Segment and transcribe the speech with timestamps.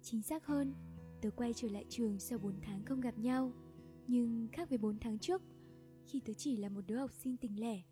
[0.03, 0.75] Chính xác hơn,
[1.21, 3.53] tớ quay trở lại trường sau 4 tháng không gặp nhau.
[4.07, 5.43] Nhưng khác với 4 tháng trước,
[6.07, 7.83] khi tớ chỉ là một đứa học sinh tình lẻ,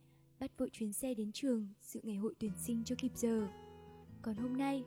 [0.40, 3.48] bắt vội chuyến xe đến trường dự ngày hội tuyển sinh cho kịp giờ.
[4.22, 4.84] Còn hôm nay,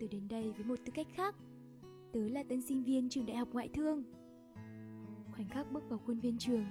[0.00, 1.36] tớ đến đây với một tư cách khác.
[2.12, 4.04] Tớ là tân sinh viên trường đại học ngoại thương.
[5.32, 6.64] Khoảnh khắc bước vào khuôn viên trường,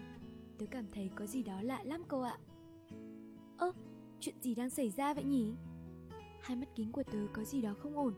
[0.58, 2.38] tớ cảm thấy có gì đó lạ lắm cô ạ.
[3.58, 3.72] Ơ,
[4.20, 5.54] chuyện gì đang xảy ra vậy nhỉ?
[6.42, 8.14] Hai mắt kính của tớ có gì đó không ổn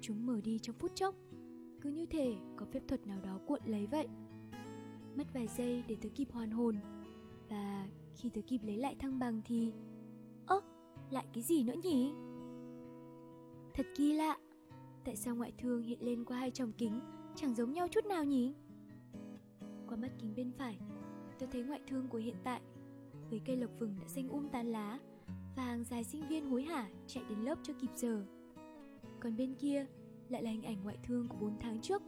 [0.00, 1.14] Chúng mở đi trong phút chốc.
[1.80, 4.08] Cứ như thể có phép thuật nào đó cuộn lấy vậy.
[5.16, 6.76] Mất vài giây để tớ kịp hoàn hồn.
[7.48, 9.72] Và khi tớ kịp lấy lại thăng bằng thì
[10.46, 10.60] Ơ,
[11.10, 12.12] lại cái gì nữa nhỉ?
[13.74, 14.38] Thật kỳ lạ.
[15.04, 17.00] Tại sao ngoại thương hiện lên qua hai tròng kính
[17.36, 18.54] Chẳng giống nhau chút nào nhỉ?
[19.88, 20.78] Qua mắt kính bên phải
[21.38, 22.60] Tôi thấy ngoại thương của hiện tại.
[23.30, 24.98] Với cây lộc vừng đã xanh um tán lá
[25.56, 28.24] Và hàng dài sinh viên hối hả chạy đến lớp cho kịp giờ
[29.26, 29.86] còn bên kia
[30.28, 32.02] lại là hình ảnh ngoại thương của 4 tháng trước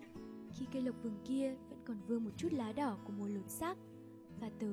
[0.52, 3.50] khi cây lộc vừng kia vẫn còn vương một chút lá đỏ của mùa lột
[3.50, 3.78] xác
[4.41, 4.72] và tớ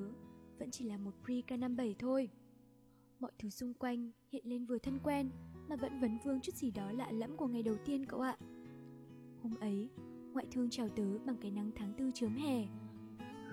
[0.60, 2.30] vẫn chỉ là một pre K57 thôi.
[3.20, 5.30] Mọi thứ xung quanh hiện lên vừa thân quen
[5.70, 8.38] mà vẫn vấn vương chút gì đó lạ lẫm của ngày đầu tiên cậu ạ.
[9.42, 9.90] Hôm ấy,
[10.34, 12.68] ngoại thương chào tớ bằng cái nắng tháng tư chớm hè.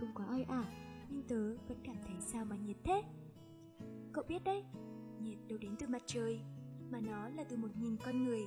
[0.00, 0.64] Không quá oi ả,
[1.10, 3.02] nhưng tớ vẫn cảm thấy sao mà nhiệt thế.
[4.12, 4.64] Cậu biết đấy,
[5.20, 6.40] nhiệt đâu đến từ mặt trời,
[6.90, 8.42] mà nó là từ một nghìn con người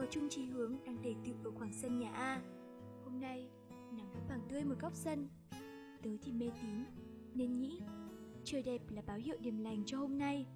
[0.00, 2.42] có chung chí hướng đang tề tựu ở khoảng sân nhà A.
[3.04, 3.48] Hôm nay,
[3.92, 5.28] nắng vẫn vàng tươi một góc sân.
[6.02, 6.84] Tớ thì mê tín,
[7.34, 7.80] nên nghĩ
[8.44, 10.46] trời đẹp là báo hiệu điểm lành cho hôm nay.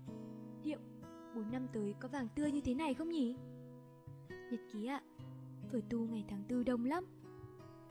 [0.64, 0.78] Liệu
[1.34, 3.36] 4 năm tới có vàng tươi như thế này không nhỉ?
[4.28, 5.02] Nhật ký ạ,
[5.72, 7.04] à, tu ngày tháng tư đông lắm.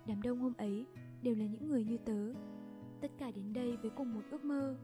[0.05, 0.85] Đám đông hôm ấy
[1.21, 2.33] đều là những người như tớ.
[3.01, 4.77] Tất cả đến đây với cùng một ước mơ.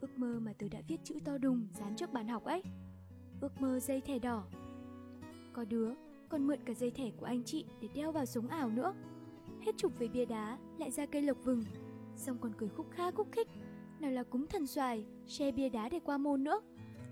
[0.00, 2.62] Ước mơ mà tớ đã viết chữ to đùng dán trước bàn học ấy.
[3.40, 4.44] Ước mơ dây thẻ đỏ
[5.52, 5.90] có đứa
[6.28, 8.94] còn mượn cả dây thẻ của anh chị để đeo vào sống ảo nữa.
[9.60, 11.62] Hết chụp về bia đá, lại ra cây lộc vừng.
[12.16, 13.48] Xong còn cười khúc kha khúc khích.
[14.00, 16.60] Nào là cúng thần xoài, che bia đá để qua môn nữa.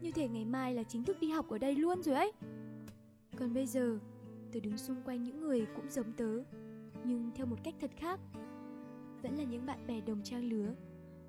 [0.00, 2.32] Như thể ngày mai là chính thức đi học ở đây luôn rồi ấy.
[3.36, 3.98] Còn bây giờ,
[4.52, 6.44] tớ đứng xung quanh những người cũng giống tớ,
[7.04, 8.20] nhưng theo một cách thật khác.
[9.22, 10.74] Vẫn là những bạn bè đồng trang lứa,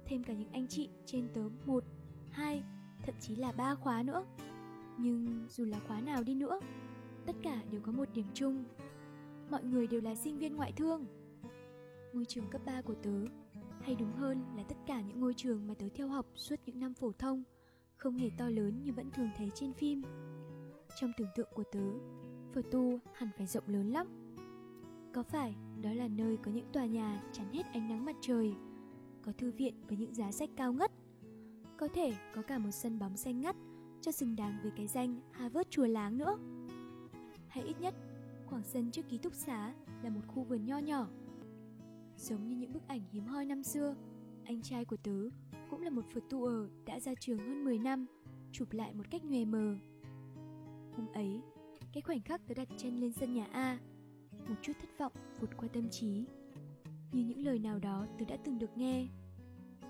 [0.06, 1.84] thêm cả những anh chị trên tớ một,
[2.30, 2.64] hai,
[3.04, 4.26] thậm chí là ba khóa nữa.
[4.98, 6.60] Nhưng dù là khóa nào đi nữa,
[7.30, 8.64] tất cả đều có một điểm chung.
[9.52, 11.06] Mọi người đều là sinh viên ngoại thương.
[12.14, 13.26] Ngôi trường cấp 3 của tớ,
[13.82, 16.80] hay đúng hơn là tất cả những ngôi trường mà tớ theo học suốt những
[16.80, 17.44] năm phổ thông,
[17.98, 20.02] không hề to lớn như vẫn thường thấy trên phim.
[21.00, 21.90] Trong tưởng tượng của tớ,
[22.54, 24.08] phở tu hẳn phải rộng lớn lắm.
[25.14, 28.54] Có phải đó là nơi có những tòa nhà chắn hết ánh nắng mặt trời,
[29.22, 30.92] có thư viện với những giá sách cao ngất,
[31.78, 33.56] có thể có cả một sân bóng xanh ngắt
[34.02, 36.38] cho xứng đáng với cái danh Harvard chùa láng nữa?
[37.50, 37.94] Hay ít nhất,
[38.46, 39.74] khoảng sân trước ký túc xá
[40.04, 41.08] là một khu vườn nho nhỏ.
[42.18, 43.96] Giống như những bức ảnh hiếm hoi năm xưa,
[44.44, 45.30] anh trai của tớ
[45.70, 48.06] cũng là một phượt tu ở đã ra trường hơn 10 năm,
[48.52, 49.78] chụp lại một cách nhòe mờ.
[50.96, 51.42] Hôm ấy,
[51.94, 53.80] cái khoảnh khắc tớ đặt chân lên sân nhà a,
[54.48, 56.26] một chút thất vọng vụt qua tâm trí.
[57.12, 59.08] Như những lời nào đó tớ đã từng được nghe.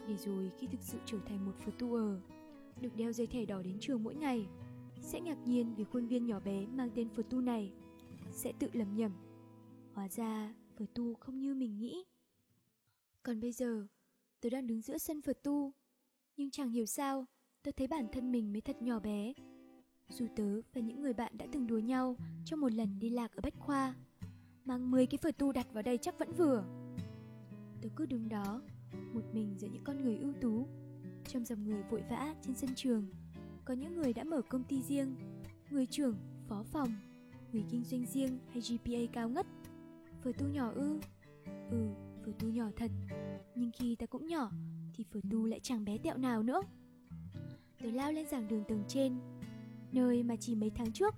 [0.08, 2.20] Để rồi khi thực sự trở thành một phượt tu ở,
[2.82, 4.48] được đeo dây thẻ đỏ đến trường mỗi ngày
[5.02, 7.72] sẽ ngạc nhiên vì khuôn viên nhỏ bé mang tên Phật tu này
[8.32, 9.12] sẽ tự lầm nhầm.
[9.94, 12.04] Hóa ra Phật tu không như mình nghĩ.
[13.24, 13.88] Còn bây giờ,
[14.42, 15.74] tớ đang đứng giữa sân Phật tu,
[16.38, 17.26] nhưng chẳng hiểu sao,
[17.64, 19.34] tớ thấy bản thân mình mới thật nhỏ bé.
[20.10, 23.32] Dù tớ và những người bạn đã từng đùa nhau trong một lần đi lạc
[23.32, 23.96] ở Bách Khoa,
[24.66, 26.64] mang 10 cái Phật tu đặt vào đây chắc vẫn vừa.
[27.82, 28.62] Tớ cứ đứng đó,
[29.14, 30.68] một mình giữa những con người ưu tú,
[31.28, 33.08] trong dòng người vội vã trên sân trường
[33.70, 35.16] có những người đã mở công ty riêng,
[35.70, 36.16] người trưởng,
[36.48, 36.90] phó phòng,
[37.54, 39.46] người kinh doanh riêng hay GPA cao ngất.
[40.24, 41.00] Phở tu nhỏ ư?
[41.72, 41.88] Ừ,
[42.26, 42.92] phở tu nhỏ thật.
[43.56, 44.52] Nhưng khi ta cũng nhỏ,
[44.94, 46.62] thì phở tu lại chẳng bé tẹo nào nữa.
[47.82, 49.20] Tớ lao lên giảng đường tầng trên,
[49.92, 51.16] nơi mà chỉ mấy tháng trước,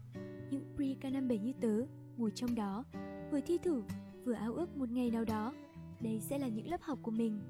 [0.50, 1.86] những pre k 57 như tớ
[2.18, 2.83] ngồi trong đó,
[3.31, 3.83] vừa thi thử,
[4.24, 5.53] vừa ao ước một ngày nào đó,
[6.00, 7.42] đây sẽ là những lớp học của mình.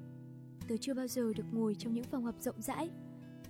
[0.68, 2.90] Tớ chưa bao giờ được ngồi trong những phòng học rộng rãi,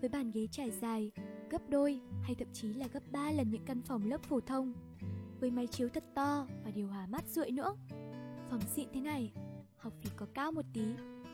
[0.00, 1.12] với bàn ghế trải dài,
[1.52, 4.72] gấp đôi hay thậm chí là gấp 3 lần những căn phòng lớp phổ thông.
[5.40, 7.74] Với máy chiếu thật to và điều hòa mát rượi nữa.
[8.50, 9.32] phòng xịn thế này,
[9.76, 10.84] Học phí có cao một tí,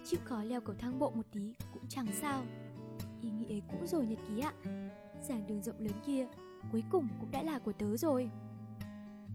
[0.05, 2.45] Chịu khó leo cầu thang bộ một tí Cũng chẳng sao.
[3.23, 4.53] Ý nghĩ ấy cũ rồi nhật ký ạ.
[5.29, 6.27] Giảng đường rộng lớn kia,
[6.73, 8.31] Cuối cùng cũng đã là của tớ rồi.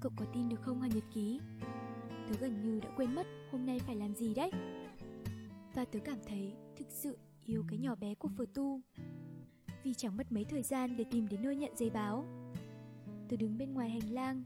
[0.02, 1.40] Cậu có tin được không hả nhật ký?
[2.30, 4.52] Tớ gần như đã quên mất Hôm nay phải làm gì đấy.
[5.74, 8.82] Và tớ cảm thấy thực sự yêu cái nhỏ bé của phở tu.
[9.84, 12.26] Vì chẳng mất mấy thời gian để tìm đến nơi nhận giấy báo.
[13.30, 14.44] Tôi đứng bên ngoài hành lang,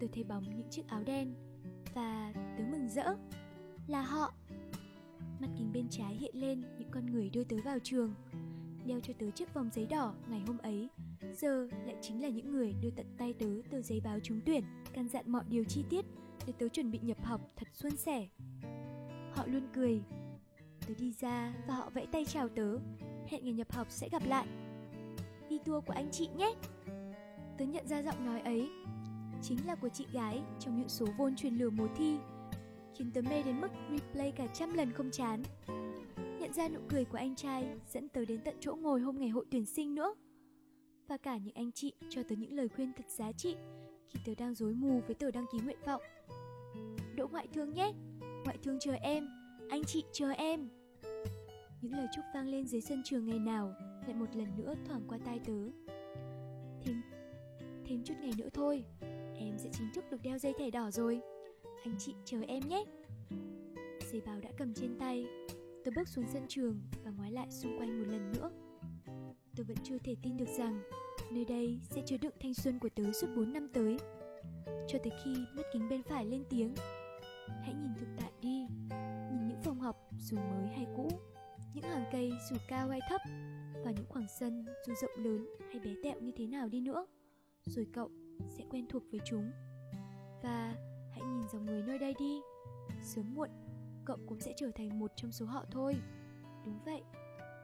[0.00, 1.34] tôi thấy bóng những chiếc áo đen,
[1.94, 3.14] Và tớ mừng rỡ
[3.86, 4.32] Là họ.
[5.40, 8.14] Mặt kính bên trái hiện lên những con người đưa tớ vào trường,
[8.86, 10.88] Đeo cho tớ chiếc vòng giấy đỏ ngày hôm ấy.
[11.32, 14.64] Giờ lại chính là những người đưa tận tay tớ tờ giấy báo trúng tuyển,
[14.92, 16.04] Căn dặn mọi điều chi tiết
[16.46, 18.28] để tớ chuẩn bị nhập học thật suôn sẻ.
[19.32, 20.02] Họ luôn cười.
[20.86, 22.78] Tớ đi ra và họ vẫy tay chào tớ.
[23.26, 24.46] Hẹn ngày nhập học sẽ gặp lại
[25.64, 26.54] tour của anh chị nhé.
[27.58, 28.70] Tớ nhận ra giọng nói ấy
[29.42, 32.18] Chính là của chị gái trong những số vôn truyền lửa mùa thi,
[32.94, 35.42] Khiến tớ mê đến mức replay cả trăm lần không chán.
[36.40, 39.28] Nhận ra nụ cười của anh trai dẫn tớ đến tận chỗ ngồi hôm ngày
[39.28, 40.14] hội tuyển sinh nữa,
[41.08, 43.56] Và cả những anh chị cho tớ những lời khuyên thật giá trị
[44.08, 46.02] Khi tớ đang rối mù với tờ đăng ký nguyện vọng.
[47.16, 47.92] Đỗ ngoại thương nhé,
[48.44, 49.28] Ngoại thương chờ em,
[49.70, 50.68] Anh chị chờ em.
[51.82, 53.74] Những lời chúc vang lên dưới sân trường ngày nào
[54.10, 55.52] lại một lần nữa thoảng qua tai tớ
[56.84, 57.02] Thêm,
[57.84, 58.84] thêm chút ngày nữa thôi
[59.36, 61.20] Em sẽ chính thức được đeo dây thẻ đỏ rồi.
[61.84, 62.84] Anh chị chờ em nhé.
[64.12, 65.26] Giấy báo đã cầm trên tay.
[65.84, 68.50] Tôi bước xuống sân trường và ngoái lại xung quanh một lần nữa.
[69.56, 70.82] Tôi vẫn chưa thể tin được rằng
[71.32, 73.98] Nơi đây sẽ chứa đựng thanh xuân của tớ suốt 4 năm tới.
[74.88, 76.74] Cho tới khi mắt kính bên phải lên tiếng
[77.46, 78.66] Hãy nhìn thực tại đi
[79.32, 81.29] Nhìn những phòng học dù mới hay cũ.
[81.74, 83.20] Những hàng cây dù cao hay thấp
[83.84, 87.06] Và những khoảng sân dù rộng lớn hay bé tẹo như thế nào đi nữa
[87.64, 88.10] Rồi cậu
[88.48, 89.50] sẽ quen thuộc với chúng.
[90.42, 90.74] Và
[91.10, 92.40] hãy nhìn dòng người nơi đây đi.
[93.02, 93.50] Sớm muộn
[94.04, 95.96] cậu cũng sẽ trở thành một trong số họ thôi.
[96.64, 97.02] Đúng vậy,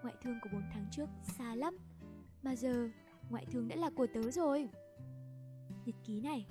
[0.02, 1.78] ngoại thương của 4 tháng trước xa lắm.
[2.42, 2.88] Mà giờ,
[3.30, 4.68] ngoại thương đã là của tớ rồi.
[5.86, 6.46] Nhật ký này,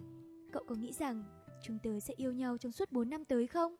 [0.51, 1.23] cậu có nghĩ rằng
[1.63, 3.75] chúng tớ sẽ yêu nhau trong suốt 4 năm tới không?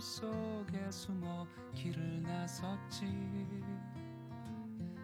[0.00, 3.06] 속에 숨어 길을 나섰지.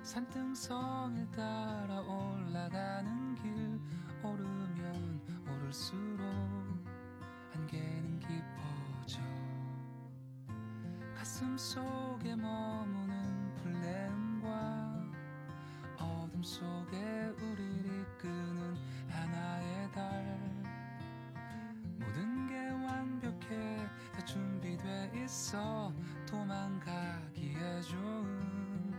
[0.02, 3.80] 산등성을 따라 올라가는 길
[4.22, 6.24] 오르면 오를수록
[7.54, 9.20] 안개는 깊어져.
[11.16, 14.94] 가슴 속에 머무는 불내음과
[15.98, 18.76] 어둠 속에 우리를 이끄는
[19.08, 20.24] 하나의 달.
[21.98, 23.83] 모든 게 완벽해
[24.24, 25.92] 다 준비돼 있어
[26.26, 28.94] 도망가기에 좋은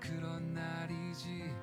[0.00, 1.54] 그런 날이지.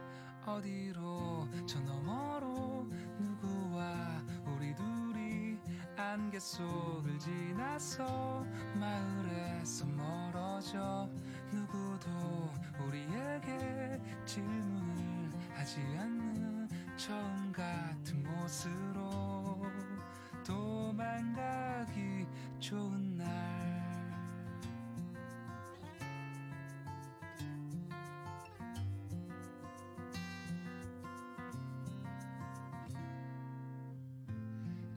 [0.45, 1.49] 어디로?
[1.65, 2.87] 저 너머로
[3.19, 5.59] 누구와 우리 둘이
[5.97, 8.45] 안개 속을 지나서
[8.79, 11.09] 마을에서 멀어져
[11.51, 12.09] 누구도
[12.87, 18.69] 우리에게 질문을 하지 않는 처음 같은 곳으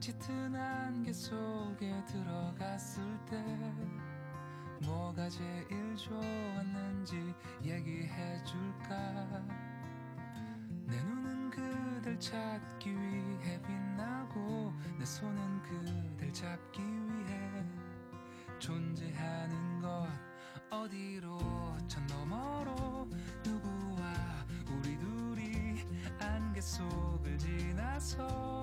[0.01, 3.37] 짙은 안개 속에 들어갔을 때
[4.83, 9.45] 뭐가 제일 좋았는지 얘기해 줄까?
[10.87, 17.63] 내 눈은 그댈 찾기 위해 빛나고 내 손은 그댈 잡기 위해
[18.57, 20.07] 존재하는 것
[20.71, 21.37] 어디로
[21.87, 23.07] 저 너머로
[23.45, 25.85] 누구와 우리 둘이
[26.19, 28.60] 안개 속을 지나서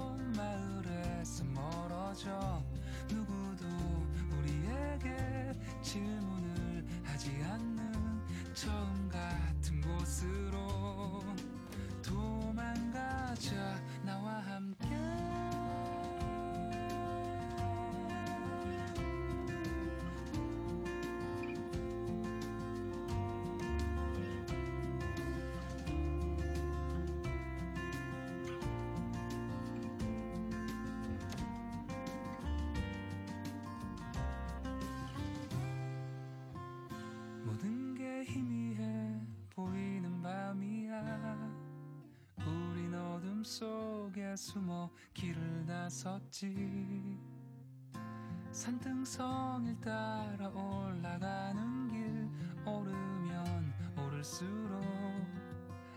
[44.37, 47.19] 숨어 길을 나섰지.
[48.51, 52.29] 산등성을 따라 올라가는 길
[52.67, 54.83] 오르면 오를수록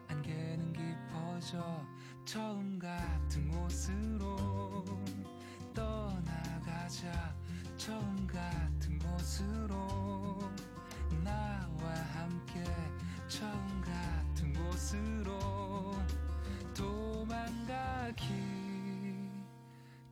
[0.08, 1.86] 안개는 깊어져
[2.26, 4.86] 처음 같은 곳으로
[5.74, 7.36] 떠나가자.
[7.78, 10.38] 처음 같은 곳으로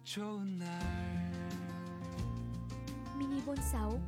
[0.09, 1.05] 좋은 날
[3.19, 4.01] Mini Bon 6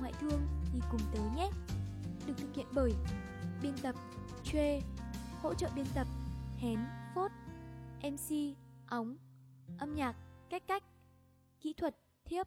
[0.00, 0.40] Ngoại thương
[0.72, 1.50] thì cùng tớ nhé
[2.26, 2.94] Được thực hiện bởi
[3.62, 3.94] Biên tập
[4.44, 4.80] Trê
[5.42, 6.06] Hỗ trợ biên tập
[6.58, 6.78] Hén
[7.14, 7.30] Phốt
[8.02, 9.16] MC Óng
[9.78, 10.16] Âm nhạc
[10.50, 10.84] Cách cách
[11.60, 12.46] Kỹ thuật Thiếp